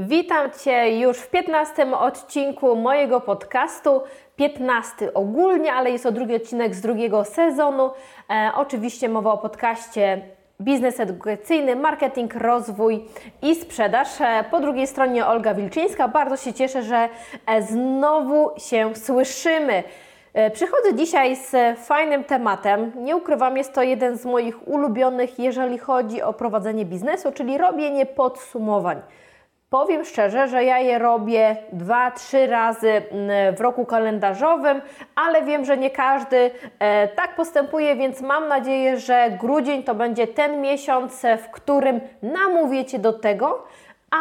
[0.00, 4.02] Witam Cię już w 15 odcinku mojego podcastu.
[4.36, 7.90] 15 ogólnie, ale jest to drugi odcinek z drugiego sezonu.
[8.30, 10.22] E, oczywiście mowa o podcaście
[10.60, 13.04] Biznes edukacyjny, marketing, rozwój
[13.42, 14.20] i sprzedaż.
[14.20, 16.08] E, po drugiej stronie Olga Wilczyńska.
[16.08, 17.08] Bardzo się cieszę, że
[17.46, 19.82] e, znowu się słyszymy.
[20.34, 22.92] E, przychodzę dzisiaj z fajnym tematem.
[22.96, 28.06] Nie ukrywam, jest to jeden z moich ulubionych, jeżeli chodzi o prowadzenie biznesu, czyli robienie
[28.06, 29.02] podsumowań.
[29.70, 34.82] Powiem szczerze, że ja je robię dwa, trzy razy mm, w roku kalendarzowym,
[35.14, 40.26] ale wiem, że nie każdy e, tak postępuje, więc mam nadzieję, że grudzień to będzie
[40.26, 43.64] ten miesiąc, w którym namówicie do tego,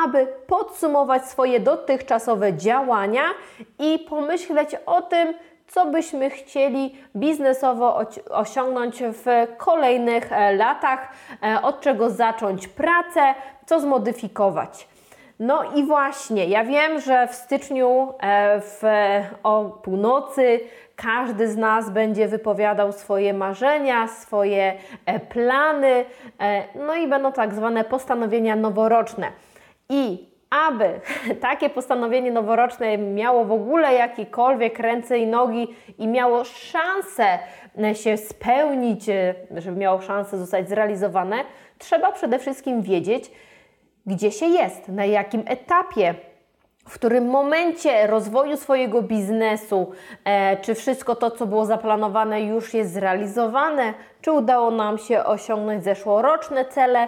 [0.03, 3.23] aby podsumować swoje dotychczasowe działania
[3.79, 5.33] i pomyśleć o tym,
[5.67, 9.25] co byśmy chcieli biznesowo osiągnąć w
[9.57, 11.07] kolejnych e, latach,
[11.43, 13.33] e, od czego zacząć pracę,
[13.65, 14.96] co zmodyfikować.
[15.39, 18.81] No i właśnie, ja wiem, że w styczniu e, w,
[19.43, 20.59] o północy
[20.95, 24.73] każdy z nas będzie wypowiadał swoje marzenia, swoje
[25.29, 26.05] plany,
[26.75, 29.27] no i będą tak zwane postanowienia noworoczne.
[29.89, 30.99] I aby
[31.41, 37.39] takie postanowienie noworoczne miało w ogóle jakiekolwiek ręce i nogi i miało szansę
[37.83, 41.35] e, się spełnić, e, żeby miało szansę zostać zrealizowane,
[41.77, 43.31] trzeba przede wszystkim wiedzieć,
[44.07, 46.15] gdzie się jest, na jakim etapie
[46.87, 49.91] w którym momencie rozwoju swojego biznesu,
[50.25, 55.83] e, czy wszystko to, co było zaplanowane, już jest zrealizowane, czy udało nam się osiągnąć
[55.83, 57.07] zeszłoroczne cele,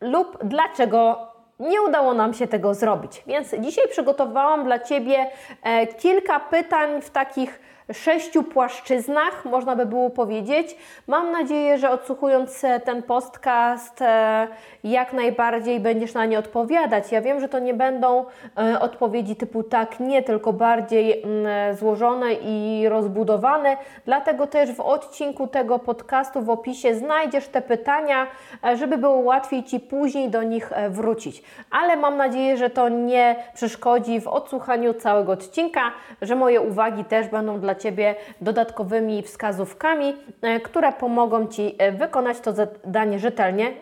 [0.00, 1.18] lub dlaczego
[1.60, 3.22] nie udało nam się tego zrobić.
[3.26, 5.30] Więc dzisiaj przygotowałam dla Ciebie
[5.62, 7.60] e, kilka pytań w takich
[7.92, 10.76] sześciu płaszczyznach, można by było powiedzieć.
[11.06, 14.48] Mam nadzieję, że odsłuchując e, ten podcast, e,
[14.84, 17.12] jak najbardziej będziesz na nie odpowiadać.
[17.12, 18.24] Ja wiem, że to nie będą
[18.58, 23.76] e, odpowiedzi typu tak, nie, tylko bardziej mm, złożone i rozbudowane.
[24.04, 28.26] Dlatego też w odcinku tego podcastu w opisie znajdziesz te pytania,
[28.74, 31.42] żeby było łatwiej Ci później do nich wrócić.
[31.70, 35.80] Ale mam nadzieję, że to nie przeszkodzi w odsłuchaniu całego odcinka,
[36.22, 42.40] że moje uwagi też będą dla Ciebie dodatkowymi wskazówkami, e, które pomogą Ci e, wykonać
[42.40, 43.72] to zadanie rzetelnie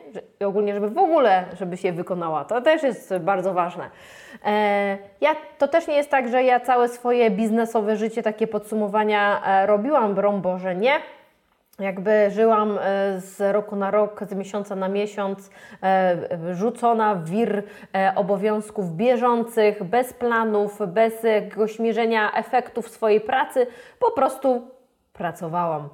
[0.41, 2.44] i ogólnie, żeby w ogóle, żebyś je wykonała.
[2.44, 3.91] To też jest bardzo ważne.
[4.44, 9.42] E, ja, to też nie jest tak, że ja całe swoje biznesowe życie takie podsumowania
[9.66, 11.00] robiłam, broń Boże, nie
[11.78, 15.50] jakby żyłam e, z roku na rok, z miesiąca na miesiąc,
[15.83, 16.16] e,
[16.55, 17.62] rzucona w wir
[17.94, 23.66] e, obowiązków bieżących, bez planów, bez jakiegoś mierzenia efektów swojej pracy,
[23.99, 24.69] po prostu
[25.12, 25.88] pracowałam.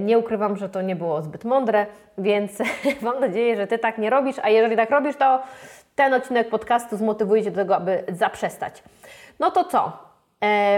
[0.00, 1.86] Nie ukrywam, że to nie było zbyt mądre,
[2.18, 2.52] więc
[3.02, 5.42] mam nadzieję, że Ty tak nie robisz, a jeżeli tak robisz, to
[5.94, 8.82] ten odcinek podcastu zmotywuje Cię do tego, aby zaprzestać.
[9.40, 9.92] No to co?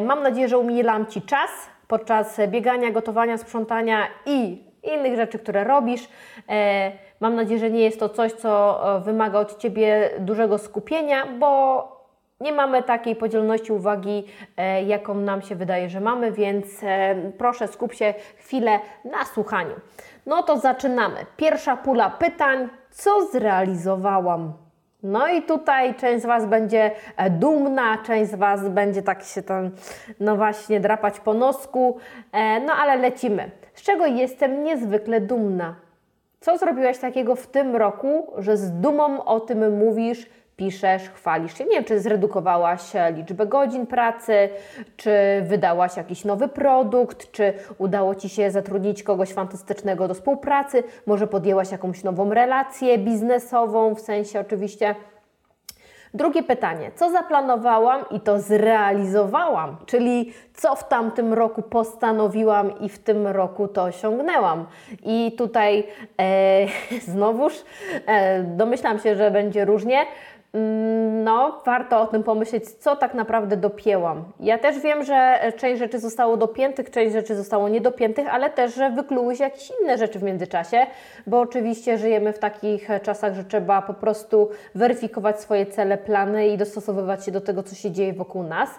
[0.03, 1.51] Mam nadzieję, że umielam Ci czas,
[1.95, 6.09] podczas biegania, gotowania, sprzątania i innych rzeczy, które robisz.
[6.49, 11.27] E, mam nadzieję, że nie jest to coś, co e, wymaga od Ciebie dużego skupienia,
[11.39, 11.85] bo
[12.41, 14.25] nie mamy takiej podzielności uwagi,
[14.57, 16.67] e, jaką nam się wydaje, że mamy, więc
[17.39, 19.75] proszę skup się chwilę na słuchaniu.
[20.27, 21.27] No to zaczynamy.
[21.37, 22.69] Pierwsza pula pytań.
[22.91, 24.64] Co zrealizowałam?
[25.05, 29.43] No i tutaj część z Was będzie e, dumna, część z Was będzie tak się
[29.43, 29.71] tam,
[30.21, 31.97] no właśnie, drapać po nosku,
[32.33, 33.51] e, no ale lecimy.
[33.75, 35.75] Z czego jestem niezwykle dumna?
[36.41, 40.27] Co zrobiłaś takiego w tym roku, że z dumą o tym mówisz,
[40.57, 41.65] piszesz, chwalisz się.
[41.65, 44.49] Nie wiem, czy zredukowałaś e, liczbę godzin pracy,
[44.97, 45.11] czy
[45.43, 51.73] wydałaś jakiś nowy produkt, czy udało Ci się zatrudnić kogoś fantastycznego do współpracy, może podjęłaś
[51.73, 54.95] jakąś nową relację biznesową, w sensie oczywiście.
[56.15, 62.99] Drugie pytanie, co zaplanowałam i to zrealizowałam, czyli co w tamtym roku postanowiłam i w
[62.99, 64.67] tym roku to osiągnęłam.
[65.03, 65.87] I tutaj
[66.21, 66.67] e,
[67.13, 67.55] znowuż
[68.07, 70.07] e, domyślam się, że będzie różnie.
[71.25, 74.25] No, warto o tym pomyśleć, co tak naprawdę dopięłam.
[74.41, 78.91] Ja też wiem, że część rzeczy zostało dopiętych, część rzeczy zostało niedopiętych, ale też, że
[78.91, 80.87] wykluły się jakieś inne rzeczy w międzyczasie,
[81.27, 86.59] bo oczywiście żyjemy w takich czasach, że trzeba po prostu weryfikować swoje cele, plany i
[86.59, 88.71] dostosowywać się do tego, co się dzieje wokół nas.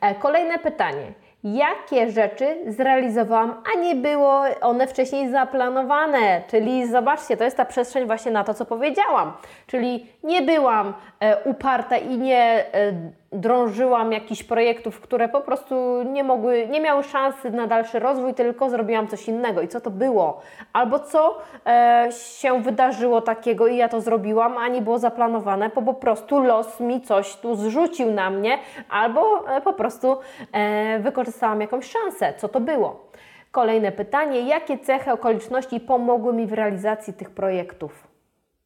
[0.00, 1.12] E, kolejne pytanie
[1.44, 6.42] jakie rzeczy zrealizowałam, a nie było one wcześniej zaplanowane.
[6.50, 9.32] Czyli zobaczcie, to jest ta przestrzeń właśnie na to, co powiedziałam.
[9.66, 12.92] Czyli nie byłam e, uparta i nie, e,
[13.34, 18.70] drążyłam jakichś projektów, które po prostu nie mogły, nie miały szansy na dalszy rozwój, tylko
[18.70, 19.60] zrobiłam coś innego.
[19.60, 20.40] I co to było?
[20.72, 25.82] Albo co e, się wydarzyło takiego i ja to zrobiłam, a nie było zaplanowane, bo
[25.82, 28.58] po prostu los mi coś tu zrzucił na mnie,
[28.88, 30.16] albo e, po prostu
[30.52, 32.34] e, wykorzystałam jakąś szansę.
[32.36, 33.04] Co to było?
[33.50, 38.08] Kolejne pytanie: jakie cechy, okoliczności pomogły mi w realizacji tych projektów?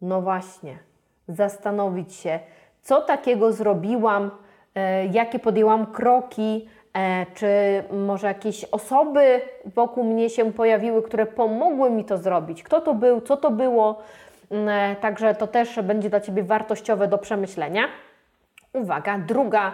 [0.03, 0.79] No właśnie,
[1.29, 2.41] zastanowić się,
[2.83, 4.31] co takiego zrobiłam,
[5.13, 7.49] jakie podjęłam kroki, e, czy
[7.93, 12.63] może jakieś osoby wokół mnie się pojawiły, które pomogły mi to zrobić.
[12.63, 14.03] Kto to był, co to było.
[14.51, 17.85] Mm, e, także to też będzie dla Ciebie wartościowe do przemyślenia.
[18.73, 19.73] Uwaga, druga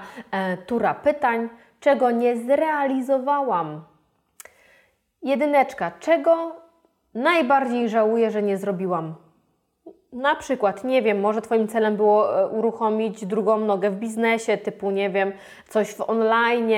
[0.67, 1.49] tura pytań.
[1.81, 3.85] Czego nie zrealizowałam?
[5.23, 5.93] Jedyneczka.
[6.01, 6.57] Czego
[7.15, 9.15] najbardziej żałuję, że nie zrobiłam?
[10.15, 14.91] Na przykład, nie wiem, może Twoim celem było e, uruchomić drugą nogę w biznesie, typu,
[14.91, 15.33] nie wiem,
[15.69, 16.71] coś w online,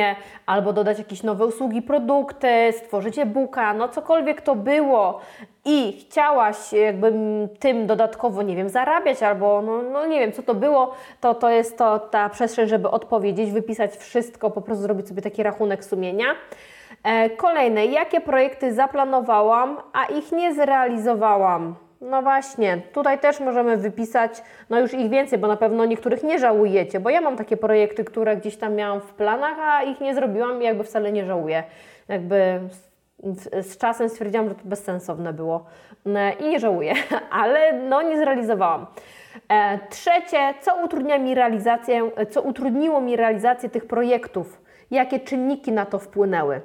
[0.46, 5.20] albo dodać jakieś nowe usługi, produkty, stworzyć e-booka, no cokolwiek to było
[5.64, 7.12] i chciałaś jakby
[7.58, 11.50] tym dodatkowo, nie wiem, zarabiać, albo no, no nie wiem, co to było, to to
[11.50, 16.26] jest to ta przestrzeń, żeby odpowiedzieć, wypisać wszystko, po prostu zrobić sobie taki rachunek sumienia.
[17.04, 21.85] E, kolejne, jakie projekty zaplanowałam, a ich nie zrealizowałam?
[22.00, 26.38] No właśnie, tutaj też możemy wypisać, no już ich więcej, bo na pewno niektórych nie
[26.38, 30.14] żałujecie, bo ja mam takie projekty, które gdzieś tam miałam w planach, a ich nie
[30.14, 31.64] zrobiłam i jakby wcale nie żałuję.
[32.08, 32.60] Jakby
[33.22, 35.64] z, z czasem stwierdziłam, że to bezsensowne było
[36.06, 36.94] e, i nie żałuję,
[37.30, 38.86] ale no nie zrealizowałam.
[39.48, 44.62] E, trzecie, co utrudnia mi realizację, co utrudniło mi realizację tych projektów?
[44.90, 46.60] Jakie czynniki na to wpłynęły?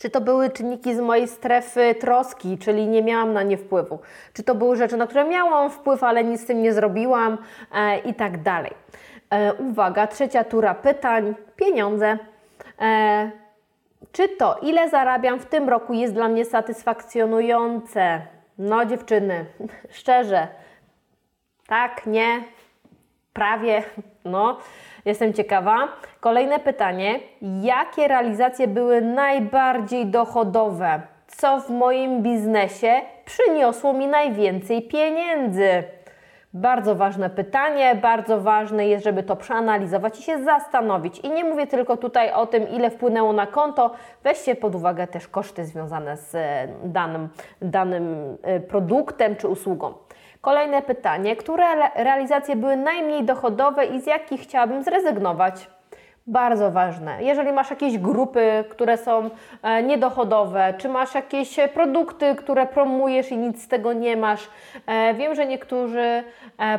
[0.00, 3.98] Czy to były czynniki z mojej strefy troski, czyli nie miałam na nie wpływu?
[4.32, 7.38] Czy to były rzeczy, na które miałam wpływ, ale nic z tym nie zrobiłam
[7.74, 8.72] e, i tak dalej.
[9.30, 11.34] E, uwaga, trzecia tura pytań.
[11.56, 12.18] Pieniądze.
[12.80, 13.30] E,
[14.12, 18.20] czy to, ile zarabiam w tym roku, jest dla mnie satysfakcjonujące?
[18.58, 19.44] No, dziewczyny,
[19.98, 20.48] szczerze,
[21.66, 22.42] tak, nie,
[23.32, 23.82] prawie,
[24.24, 24.58] no.
[25.04, 25.88] Jestem ciekawa.
[26.20, 27.20] Kolejne pytanie.
[27.62, 31.00] Jakie realizacje były najbardziej dochodowe?
[31.26, 32.92] Co w moim biznesie
[33.24, 35.84] przyniosło mi najwięcej pieniędzy?
[36.54, 41.18] Bardzo ważne pytanie, bardzo ważne jest, żeby to przeanalizować i się zastanowić.
[41.18, 43.90] I nie mówię tylko tutaj o tym, ile wpłynęło na konto,
[44.24, 46.36] weźcie pod uwagę też koszty związane z
[46.84, 47.28] danym,
[47.62, 49.94] danym e, produktem czy usługą.
[50.40, 51.36] Kolejne pytanie.
[51.36, 51.64] Które
[51.94, 55.70] realizacje były najmniej dochodowe i z jakich chciałabym zrezygnować?
[56.26, 57.22] Bardzo ważne.
[57.22, 59.30] Jeżeli masz jakieś grupy, które są
[59.62, 64.48] e, niedochodowe, czy masz jakieś produkty, które promujesz i nic z tego nie masz.
[64.86, 66.00] E, wiem, że niektórzy
[66.60, 66.78] e,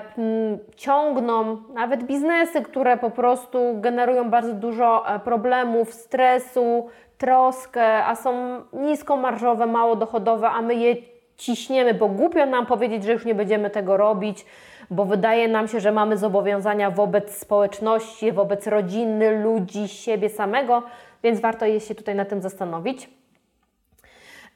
[0.75, 9.65] ciągną nawet biznesy, które po prostu generują bardzo dużo problemów, stresu, troskę, a są niskomarżowe,
[9.65, 10.95] mało dochodowe, a my je
[11.41, 14.45] ciśniemy, bo głupio nam powiedzieć, że już nie będziemy tego robić,
[14.89, 20.83] bo wydaje nam się, że mamy zobowiązania wobec społeczności, wobec rodziny, ludzi, siebie samego,
[21.23, 23.09] więc warto je się tutaj na tym zastanowić.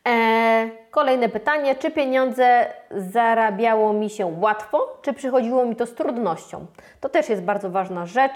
[0.06, 6.66] Eee, kolejne pytanie: czy pieniądze zarabiało mi się łatwo, czy przychodziło mi to z trudnością?
[7.02, 8.34] To też jest bardzo ważna rzecz.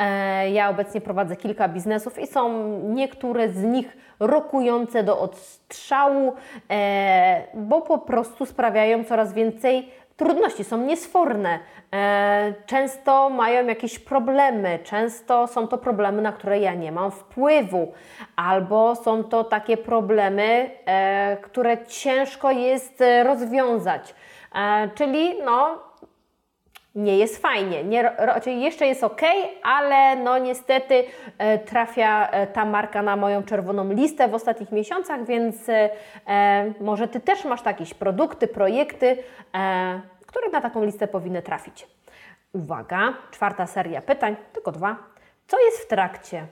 [0.00, 6.34] E, ja obecnie prowadzę kilka biznesów i są niektóre z nich rokujące do odstrzału,
[6.70, 11.58] e, bo po prostu sprawiają coraz więcej trudności, są niesforne,
[11.92, 17.92] e, często mają jakieś problemy, często są to problemy, na które ja nie mam wpływu,
[18.36, 20.70] albo są to takie problemy,
[21.42, 24.14] które ciężko jest rozwiązać.
[24.94, 25.89] Czyli no,
[26.94, 27.84] nie jest fajnie.
[27.84, 29.20] Nie, czyli jeszcze jest ok,
[29.62, 31.04] ale no niestety
[31.38, 37.08] e, trafia e, ta marka na moją czerwoną listę w ostatnich miesiącach, więc e może
[37.08, 39.16] Ty też masz jakieś produkty, projekty,
[39.54, 41.86] e, które na taką listę powinny trafić.
[42.52, 44.96] Uwaga, czwarta seria pytań, tylko dwa.
[45.46, 46.46] Co jest w trakcie?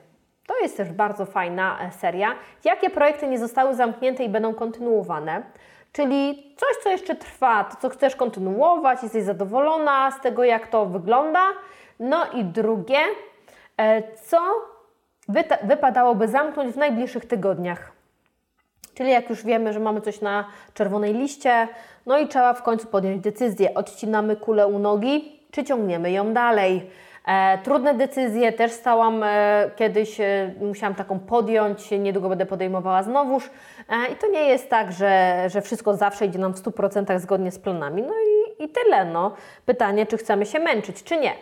[0.47, 2.35] To jest też bardzo fajna e, seria.
[2.63, 5.43] Jakie projekty nie zostały zamknięte i będą kontynuowane?
[5.91, 10.85] Czyli coś, co jeszcze trwa, to co chcesz kontynuować, jesteś zadowolona z tego, jak to
[10.85, 11.39] wygląda.
[11.99, 12.99] No i drugie,
[13.77, 14.37] e, co
[15.63, 17.91] wypadałoby zamknąć w najbliższych tygodniach.
[18.93, 21.67] Czyli jak już wiemy, że mamy coś na czerwonej liście,
[22.05, 23.73] no i trzeba w końcu podjąć decyzję.
[23.73, 26.89] Odcinamy kulę u nogi, czy ciągniemy ją dalej.
[27.29, 33.49] E, trudne decyzje też stałam e, kiedyś, e, musiałam taką podjąć, niedługo będę podejmowała znowuż.
[34.13, 37.59] I to nie jest tak, że, że wszystko zawsze idzie nam w 100% zgodnie z
[37.59, 38.01] planami.
[38.01, 39.05] No i, i tyle.
[39.05, 39.35] No.
[39.65, 41.33] Pytanie, czy chcemy się męczyć, czy nie.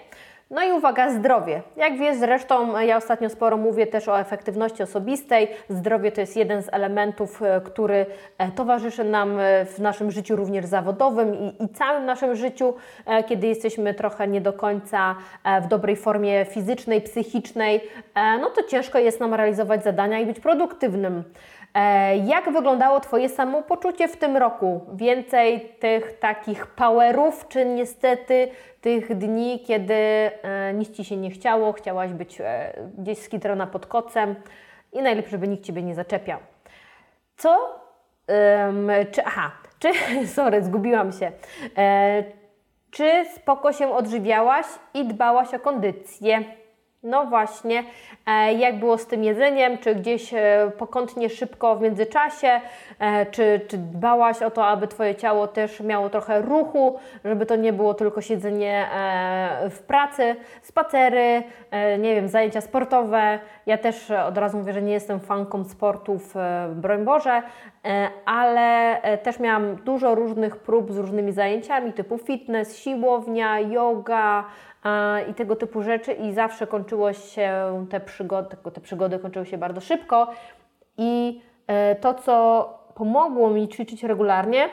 [0.50, 1.62] No i uwaga, zdrowie.
[1.78, 5.48] Jak wiesz, zresztą ja ostatnio sporo mówię też o efektywności osobistej.
[5.70, 8.06] Zdrowie to jest jeden z elementów, e, który
[8.38, 12.74] e, towarzyszy nam e, w naszym życiu również zawodowym i, i całym naszym życiu,
[13.28, 15.16] kiedy jesteśmy trochę nie do końca
[15.62, 17.82] w dobrej formie fizycznej, psychicznej,
[18.16, 21.24] no to ciężko jest nam realizować zadania i być produktywnym.
[22.26, 24.82] Jak wyglądało Twoje samopoczucie w tym roku?
[24.94, 28.48] Więcej tych takich powerów, czy niestety
[28.82, 29.94] tych dni, kiedy
[30.74, 34.36] nic Ci się nie chciało, chciałaś być e, gdzieś skitrona pod kocem
[34.94, 36.40] i najlepiej, żeby nikt Ciebie nie zaczepiał.
[37.38, 37.80] Co?
[39.12, 39.90] czy, aha, czy,
[40.36, 41.32] sorry, zgubiłam się.
[41.78, 42.24] E,
[42.92, 46.44] czy spoko się odżywiałaś i dbałaś o kondycję?
[47.04, 47.84] No właśnie,
[48.26, 49.78] e, jak było z tym jedzeniem?
[49.78, 52.62] Czy gdzieś e, pokątnie szybko w międzyczasie?
[53.00, 57.56] E, czy, czy dbałaś o to, aby Twoje ciało też miało trochę ruchu, żeby to
[57.56, 58.88] nie było tylko siedzenie
[59.70, 61.44] w pracy, spacery,
[62.00, 63.40] nie wiem, zajęcia sportowe?
[63.66, 66.34] Ja też od razu mówię, że nie jestem fanką sportów,
[66.76, 67.42] broń Boże,
[68.26, 74.46] ale też miałam dużo różnych prób z różnymi zajęciami typu fitness, siłownia, yoga,
[75.30, 77.52] i tego typu rzeczy i zawsze kończyło się
[77.90, 80.32] te przygody, te przygody kończyły się bardzo szybko.
[80.98, 84.70] I e, to, co pomogło mi ćwiczyć regularnie,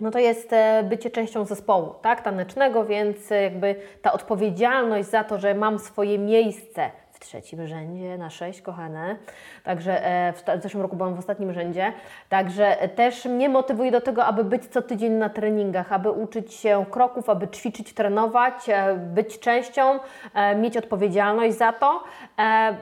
[0.00, 5.38] no to jest e, bycie częścią zespołu, tak, tanecznego, więc jakby ta odpowiedzialność za to,
[5.38, 6.90] że mam swoje miejsce
[7.24, 9.16] trzecim rzędzie na sześć, kochane.
[9.64, 11.92] Także e, w, zeszłym roku byłam w ostatnim rzędzie.
[12.28, 16.84] Także też mnie motywuje do tego, aby być co tydzień na treningach, aby uczyć się
[16.90, 19.98] kroków, aby ćwiczyć, trenować, e, być częścią,
[20.34, 22.02] e, mieć odpowiedzialność za to.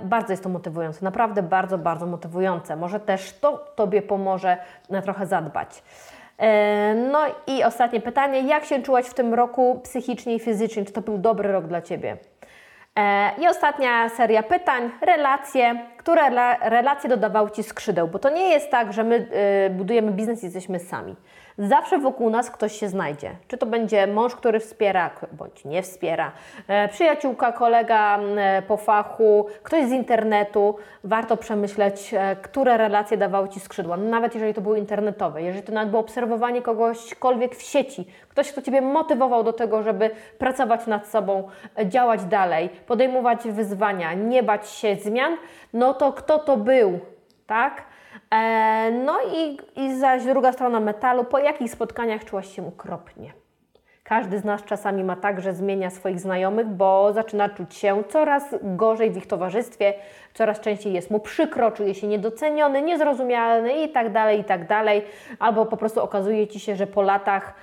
[0.05, 2.77] Bardzo jest to motywujące, naprawdę bardzo, bardzo motywujące.
[2.77, 4.57] Może też to Tobie pomoże
[4.91, 5.83] na trochę zadbać.
[7.11, 8.41] No i ostatnie pytanie.
[8.41, 10.85] Jak się czułaś w tym roku psychicznie i fizycznie?
[10.85, 12.32] Czy to był dobry rok dla Ciebie?
[12.97, 16.31] E, I ostatnia seria pytań, relacje, które
[16.61, 19.29] relacje dodawały Ci skrzydeł, bo to nie jest tak, że my
[19.67, 21.17] y, budujemy biznes i jesteśmy sami.
[21.59, 23.31] Zawsze wokół nas ktoś się znajdzie.
[23.49, 26.33] Czy to będzie mąż, który wspiera, bądź nie wspiera,
[26.69, 30.77] e, przyjaciółka, kolega e, po fachu, ktoś z internetu.
[31.05, 33.97] Warto przemyśleć, e, które relacje dawały Ci skrzydła.
[33.97, 38.53] No, nawet jeżeli to były internetowe, jeżeli to nawet było obserwowanie kogośkolwiek w sieci, ktoś,
[38.53, 41.49] kto Ciebie motywował do tego, żeby pracować nad sobą,
[41.85, 45.37] działać dalej, podejmować wyzwania, nie bać się zmian,
[45.73, 47.01] no to kto to był,
[47.47, 47.85] tak?
[48.31, 53.33] E, no i, i zaś druga strona metalu, po jakich spotkaniach czułaś się okropnie?
[54.05, 58.55] Każdy z nas czasami ma tak, że zmienia swoich znajomych, bo zaczyna czuć się coraz
[58.63, 59.95] gorzej w ich towarzystwie,
[60.35, 65.05] coraz częściej jest mu przykro, czuje się niedoceniony, niezrozumiany i tak dalej, i tak dalej.
[65.39, 67.55] Albo po prostu okazuje Ci się, że po latach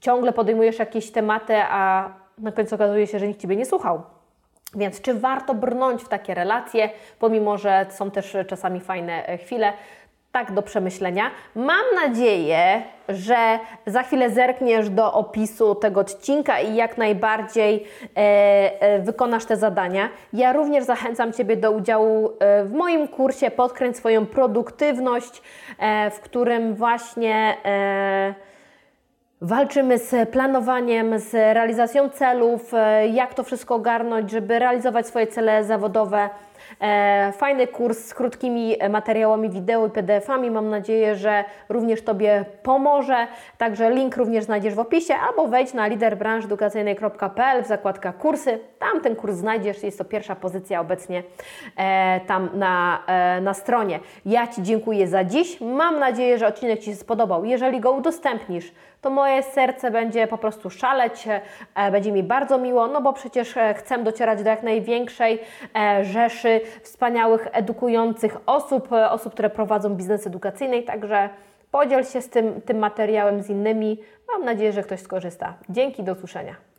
[0.00, 4.02] ciągle podejmujesz jakieś tematy, a na końcu okazuje się, że nikt Ciebie nie słuchał.
[4.74, 9.72] Więc czy warto brnąć w takie relacje, pomimo że są też czasami fajne e, chwile?
[10.32, 11.30] Tak do przemyślenia.
[11.54, 17.86] Mam nadzieję, że za chwilę zerkniesz do opisu tego odcinka i jak najbardziej
[18.16, 18.20] e,
[18.80, 20.08] e, wykonasz te zadania.
[20.32, 25.42] Ja również zachęcam Ciebie do udziału e, w moim kursie Podkręć swoją produktywność,
[25.78, 28.34] e, w którym właśnie e,
[29.42, 35.64] Walczymy z planowaniem, z realizacją celów, e, jak to wszystko ogarnąć, żeby realizować swoje cele
[35.64, 36.30] zawodowe.
[36.80, 40.50] E, fajny kurs z krótkimi materiałami wideo i PDF-ami.
[40.50, 43.26] Mam nadzieję, że również Tobie pomoże.
[43.58, 48.58] Także link również znajdziesz w opisie albo wejdź na liderbranchedukacyjnej.pl w zakładka kursy.
[48.78, 49.82] Tam ten kurs znajdziesz.
[49.82, 51.22] Jest to pierwsza pozycja obecnie
[51.76, 53.02] e, tam na,
[53.42, 54.00] na stronie.
[54.26, 55.60] Ja Ci dziękuję za dziś.
[55.60, 57.44] Mam nadzieję, że odcinek Ci się spodobał.
[57.44, 61.28] Jeżeli go udostępnisz, to moje serce będzie po prostu szaleć,
[61.74, 65.38] e, będzie mi bardzo miło, no bo przecież e, chcę docierać do jak największej
[65.74, 66.04] e,
[66.82, 71.28] wspaniałych, edukujących osób, osób, które prowadzą biznes edukacyjny, także
[71.70, 73.98] podziel się z tym, tym materiałem z innymi.
[74.32, 75.54] Mam nadzieję, że ktoś skorzysta.
[75.68, 76.69] Dzięki, do usłyszenia.